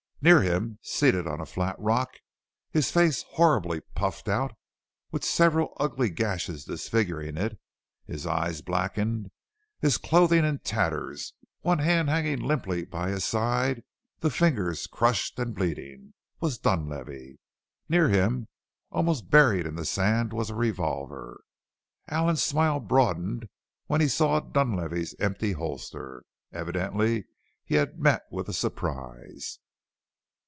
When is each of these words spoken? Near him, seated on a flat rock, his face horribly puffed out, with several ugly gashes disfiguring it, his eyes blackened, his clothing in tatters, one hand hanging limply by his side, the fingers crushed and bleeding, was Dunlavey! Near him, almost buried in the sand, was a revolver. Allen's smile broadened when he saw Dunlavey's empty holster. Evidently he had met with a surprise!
Near 0.23 0.43
him, 0.43 0.77
seated 0.83 1.25
on 1.25 1.41
a 1.41 1.47
flat 1.47 1.75
rock, 1.79 2.17
his 2.69 2.91
face 2.91 3.23
horribly 3.23 3.81
puffed 3.95 4.29
out, 4.29 4.55
with 5.11 5.23
several 5.25 5.75
ugly 5.79 6.11
gashes 6.11 6.63
disfiguring 6.65 7.37
it, 7.37 7.57
his 8.05 8.27
eyes 8.27 8.61
blackened, 8.61 9.31
his 9.79 9.97
clothing 9.97 10.45
in 10.45 10.59
tatters, 10.59 11.33
one 11.61 11.79
hand 11.79 12.07
hanging 12.07 12.39
limply 12.39 12.85
by 12.85 13.09
his 13.09 13.25
side, 13.25 13.81
the 14.19 14.29
fingers 14.29 14.85
crushed 14.85 15.39
and 15.39 15.55
bleeding, 15.55 16.13
was 16.39 16.59
Dunlavey! 16.59 17.39
Near 17.89 18.09
him, 18.09 18.47
almost 18.91 19.31
buried 19.31 19.65
in 19.65 19.73
the 19.73 19.85
sand, 19.85 20.33
was 20.33 20.51
a 20.51 20.55
revolver. 20.55 21.41
Allen's 22.09 22.43
smile 22.43 22.79
broadened 22.79 23.49
when 23.87 24.01
he 24.01 24.07
saw 24.07 24.39
Dunlavey's 24.39 25.15
empty 25.17 25.53
holster. 25.53 26.23
Evidently 26.51 27.25
he 27.65 27.73
had 27.73 27.97
met 27.99 28.25
with 28.29 28.47
a 28.47 28.53
surprise! 28.53 29.57